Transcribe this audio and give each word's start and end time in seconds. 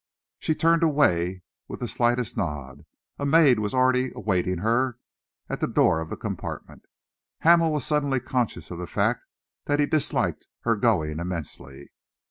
She 0.39 0.55
turned 0.55 0.81
away 0.81 1.43
with 1.67 1.79
the 1.79 1.87
slightest 1.87 2.35
nod. 2.35 2.85
A 3.19 3.23
maid 3.27 3.59
was 3.59 3.71
already 3.71 4.11
awaiting 4.15 4.57
her 4.57 4.97
at 5.47 5.59
the 5.59 5.67
door 5.67 5.99
of 6.01 6.09
the 6.09 6.17
compartment. 6.17 6.85
Hamel 7.41 7.71
was 7.71 7.85
suddenly 7.85 8.19
conscious 8.19 8.71
of 8.71 8.79
the 8.79 8.87
fact 8.87 9.23
that 9.65 9.79
he 9.79 9.85
disliked 9.85 10.47
her 10.61 10.75
going 10.75 11.19
immensely. 11.19 11.91